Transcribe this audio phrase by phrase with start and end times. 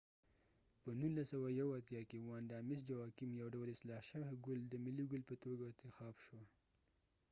[0.83, 4.73] په 1981 کې، واندا مس جواکېم vanda mis joaquim یو ډول اصلاح شوي ګل د
[4.85, 6.41] ملی ګل په توګه اتخاب شو